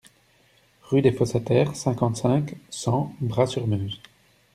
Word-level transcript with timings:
Rue 0.89 1.03
des 1.03 1.11
Fosses 1.11 1.35
à 1.35 1.39
Terre, 1.41 1.75
cinquante-cinq, 1.75 2.55
cent 2.71 3.13
Bras-sur-Meuse 3.21 4.01